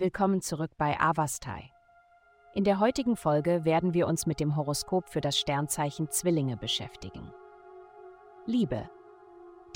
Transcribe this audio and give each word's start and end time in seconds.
Willkommen 0.00 0.40
zurück 0.40 0.70
bei 0.78 0.98
Avastai. 0.98 1.72
In 2.54 2.64
der 2.64 2.80
heutigen 2.80 3.16
Folge 3.16 3.66
werden 3.66 3.92
wir 3.92 4.06
uns 4.06 4.24
mit 4.24 4.40
dem 4.40 4.56
Horoskop 4.56 5.10
für 5.10 5.20
das 5.20 5.36
Sternzeichen 5.36 6.08
Zwillinge 6.08 6.56
beschäftigen. 6.56 7.30
Liebe. 8.46 8.88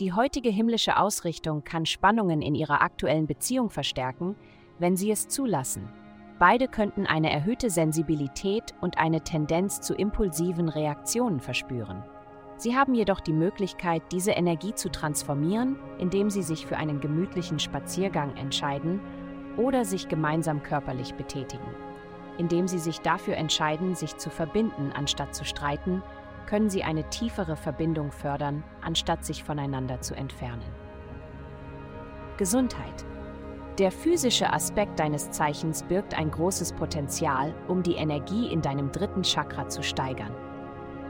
Die 0.00 0.14
heutige 0.14 0.48
himmlische 0.48 0.96
Ausrichtung 0.96 1.62
kann 1.62 1.84
Spannungen 1.84 2.40
in 2.40 2.54
ihrer 2.54 2.80
aktuellen 2.80 3.26
Beziehung 3.26 3.68
verstärken, 3.68 4.34
wenn 4.78 4.96
sie 4.96 5.10
es 5.10 5.28
zulassen. 5.28 5.92
Beide 6.38 6.68
könnten 6.68 7.04
eine 7.06 7.30
erhöhte 7.30 7.68
Sensibilität 7.68 8.72
und 8.80 8.96
eine 8.96 9.20
Tendenz 9.24 9.82
zu 9.82 9.92
impulsiven 9.92 10.70
Reaktionen 10.70 11.38
verspüren. 11.38 12.02
Sie 12.56 12.74
haben 12.74 12.94
jedoch 12.94 13.20
die 13.20 13.34
Möglichkeit, 13.34 14.00
diese 14.10 14.30
Energie 14.30 14.74
zu 14.74 14.90
transformieren, 14.90 15.76
indem 15.98 16.30
sie 16.30 16.42
sich 16.42 16.64
für 16.64 16.78
einen 16.78 17.00
gemütlichen 17.00 17.58
Spaziergang 17.58 18.34
entscheiden 18.38 19.02
oder 19.56 19.84
sich 19.84 20.08
gemeinsam 20.08 20.62
körperlich 20.62 21.14
betätigen. 21.14 21.66
Indem 22.38 22.66
sie 22.66 22.78
sich 22.78 23.00
dafür 23.00 23.36
entscheiden, 23.36 23.94
sich 23.94 24.16
zu 24.16 24.30
verbinden, 24.30 24.92
anstatt 24.94 25.34
zu 25.34 25.44
streiten, 25.44 26.02
können 26.46 26.68
sie 26.68 26.82
eine 26.82 27.08
tiefere 27.10 27.56
Verbindung 27.56 28.12
fördern, 28.12 28.64
anstatt 28.82 29.24
sich 29.24 29.44
voneinander 29.44 30.00
zu 30.00 30.14
entfernen. 30.14 30.64
Gesundheit. 32.36 33.04
Der 33.78 33.90
physische 33.90 34.52
Aspekt 34.52 35.00
deines 35.00 35.30
Zeichens 35.30 35.82
birgt 35.82 36.16
ein 36.16 36.30
großes 36.30 36.74
Potenzial, 36.74 37.54
um 37.66 37.82
die 37.82 37.94
Energie 37.94 38.52
in 38.52 38.62
deinem 38.62 38.92
dritten 38.92 39.22
Chakra 39.22 39.68
zu 39.68 39.82
steigern. 39.82 40.32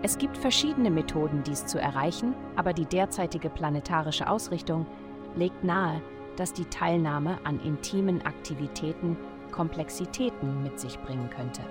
Es 0.03 0.19
gibt 0.19 0.37
verschiedene 0.37 0.91
Methoden, 0.91 1.43
dies 1.45 1.67
zu 1.67 1.79
erreichen, 1.79 2.35
aber 2.57 2.73
die 2.73 2.87
derzeitige 2.87 3.51
planetarische 3.51 4.29
Ausrichtung 4.29 4.87
legt 5.35 5.65
nahe, 5.65 6.01
dass 6.37 6.53
die 6.53 6.67
Teilnahme 6.67 7.39
an 7.45 7.61
intimen 7.61 8.25
Aktivitäten 8.27 9.17
Komplexitäten 9.51 10.63
mit 10.63 10.81
sich 10.81 10.99
bringen 10.99 11.31
könnte. 11.31 11.63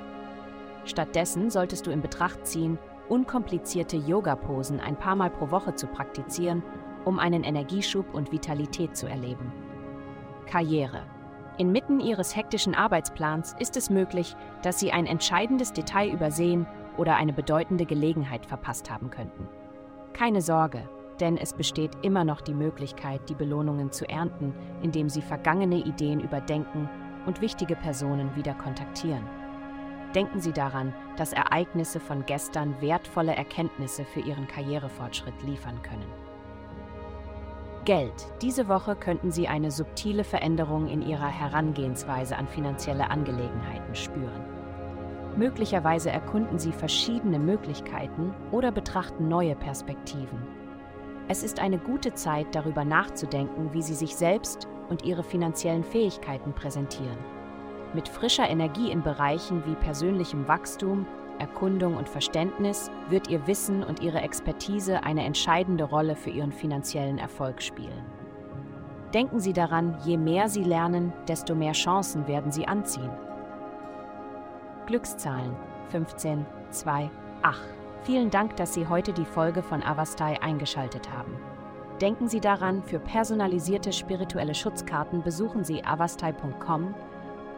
Stattdessen 0.86 1.50
solltest 1.50 1.86
du 1.86 1.92
in 1.92 2.02
Betracht 2.02 2.48
ziehen, 2.48 2.80
unkomplizierte 3.10 3.98
Yoga-Posen 3.98 4.80
ein 4.80 4.98
paar 4.98 5.16
Mal 5.16 5.30
pro 5.30 5.52
Woche 5.52 5.76
zu 5.76 5.88
praktizieren, 5.88 6.64
um 7.04 7.20
einen 7.20 7.44
Energieschub 7.44 8.14
und 8.14 8.32
Vitalität 8.32 8.96
zu 8.96 9.08
erleben. 9.08 9.52
Karriere. 10.46 11.04
Inmitten 11.58 12.00
ihres 12.00 12.36
hektischen 12.36 12.74
Arbeitsplans 12.74 13.56
ist 13.60 13.78
es 13.78 13.90
möglich, 13.90 14.36
dass 14.64 14.80
Sie 14.80 14.92
ein 14.92 15.06
entscheidendes 15.06 15.74
Detail 15.74 16.10
übersehen 16.10 16.66
oder 16.98 17.16
eine 17.16 17.34
bedeutende 17.34 17.86
Gelegenheit 17.86 18.46
verpasst 18.46 18.90
haben 18.90 19.10
könnten. 19.10 19.48
Keine 20.14 20.42
Sorge, 20.42 20.90
denn 21.20 21.38
es 21.38 21.54
besteht 21.54 21.92
immer 22.02 22.24
noch 22.24 22.42
die 22.42 22.54
Möglichkeit, 22.54 23.30
die 23.30 23.36
Belohnungen 23.36 23.92
zu 23.92 24.08
ernten, 24.08 24.54
indem 24.82 25.10
Sie 25.10 25.22
vergangene 25.22 25.78
Ideen 25.78 26.20
überdenken 26.20 26.90
und 27.26 27.42
wichtige 27.42 27.76
Personen 27.76 28.36
wieder 28.36 28.54
kontaktieren. 28.54 29.28
Denken 30.16 30.40
Sie 30.40 30.54
daran, 30.54 30.94
dass 31.18 31.34
Ereignisse 31.34 32.00
von 32.00 32.26
gestern 32.26 32.80
wertvolle 32.82 33.36
Erkenntnisse 33.36 34.06
für 34.06 34.20
Ihren 34.20 34.48
Karrierefortschritt 34.48 35.42
liefern 35.44 35.82
können. 35.82 36.06
Geld. 37.86 38.14
Diese 38.42 38.68
Woche 38.70 38.96
könnten 38.96 39.32
Sie 39.32 39.48
eine 39.48 39.72
subtile 39.72 40.24
Veränderung 40.24 40.88
in 40.88 41.02
Ihrer 41.02 41.28
Herangehensweise 41.28 42.38
an 42.38 42.48
finanzielle 42.48 43.10
Angelegenheiten 43.10 43.94
spüren. 43.96 44.46
Möglicherweise 45.36 46.12
erkunden 46.12 46.60
Sie 46.60 46.72
verschiedene 46.72 47.40
Möglichkeiten 47.40 48.34
oder 48.52 48.72
betrachten 48.72 49.28
neue 49.28 49.56
Perspektiven. 49.56 50.63
Es 51.30 51.42
ist 51.42 51.60
eine 51.60 51.78
gute 51.78 52.14
Zeit, 52.14 52.54
darüber 52.54 52.84
nachzudenken, 52.84 53.72
wie 53.74 53.82
Sie 53.82 53.94
sich 53.94 54.16
selbst 54.16 54.68
und 54.90 55.06
ihre 55.06 55.24
finanziellen 55.24 55.84
Fähigkeiten 55.84 56.54
präsentieren. 56.54 57.18
Mit 57.94 58.10
frischer 58.10 58.50
Energie 58.50 58.92
in 58.92 59.04
Bereichen 59.04 59.64
wie 59.66 59.76
persönlichem 59.76 60.48
Wachstum, 60.48 61.06
Erkundung 61.40 61.96
und 61.96 62.10
Verständnis 62.10 62.92
wird 63.10 63.30
Ihr 63.30 63.48
Wissen 63.48 63.84
und 63.84 64.02
Ihre 64.02 64.22
Expertise 64.22 65.04
eine 65.04 65.24
entscheidende 65.24 65.86
Rolle 65.86 66.16
für 66.16 66.30
Ihren 66.30 66.52
finanziellen 66.52 67.18
Erfolg 67.18 67.62
spielen. 67.62 68.06
Denken 69.14 69.40
Sie 69.40 69.54
daran, 69.54 69.98
je 70.04 70.18
mehr 70.18 70.50
Sie 70.50 70.64
lernen, 70.64 71.14
desto 71.28 71.56
mehr 71.56 71.74
Chancen 71.74 72.28
werden 72.28 72.52
Sie 72.52 72.68
anziehen. 72.68 73.12
Glückszahlen 74.88 75.56
15, 75.90 76.46
2, 76.72 77.10
8. 77.44 77.83
Vielen 78.04 78.30
Dank, 78.30 78.58
dass 78.58 78.74
Sie 78.74 78.88
heute 78.88 79.14
die 79.14 79.24
Folge 79.24 79.64
von 79.64 79.82
Avastai 79.82 80.42
eingeschaltet 80.42 81.10
haben. 81.10 81.38
Denken 82.02 82.28
Sie 82.28 82.42
daran, 82.42 82.84
für 82.84 83.00
personalisierte 83.00 83.94
spirituelle 83.94 84.54
Schutzkarten 84.54 85.22
besuchen 85.22 85.64
Sie 85.64 85.86
avastai.com 85.86 86.94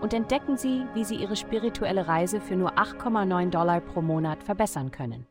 und 0.02 0.14
entdecken 0.14 0.56
Sie, 0.56 0.86
wie 0.94 1.04
Sie 1.04 1.16
Ihre 1.16 1.36
spirituelle 1.36 2.08
Reise 2.08 2.40
für 2.40 2.56
nur 2.56 2.74
8,9 2.74 3.50
Dollar 3.50 3.80
pro 3.82 4.04
Monat 4.04 4.44
verbessern 4.44 4.92
können. 4.92 5.26